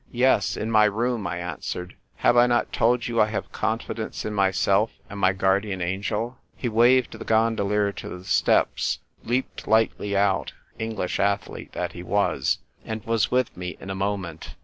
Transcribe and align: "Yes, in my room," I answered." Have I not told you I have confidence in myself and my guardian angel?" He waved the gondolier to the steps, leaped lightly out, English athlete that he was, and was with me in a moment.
"Yes, 0.25 0.57
in 0.57 0.71
my 0.71 0.85
room," 0.85 1.27
I 1.27 1.37
answered." 1.37 1.93
Have 2.25 2.35
I 2.35 2.47
not 2.47 2.73
told 2.73 3.07
you 3.07 3.21
I 3.21 3.27
have 3.27 3.51
confidence 3.51 4.25
in 4.25 4.33
myself 4.33 4.89
and 5.11 5.19
my 5.19 5.31
guardian 5.31 5.79
angel?" 5.79 6.39
He 6.57 6.67
waved 6.67 7.11
the 7.19 7.23
gondolier 7.23 7.91
to 7.91 8.09
the 8.17 8.23
steps, 8.25 8.97
leaped 9.23 9.67
lightly 9.67 10.17
out, 10.17 10.53
English 10.79 11.19
athlete 11.19 11.73
that 11.73 11.91
he 11.93 12.01
was, 12.01 12.57
and 12.83 13.05
was 13.05 13.29
with 13.29 13.55
me 13.55 13.77
in 13.79 13.91
a 13.91 13.93
moment. 13.95 14.55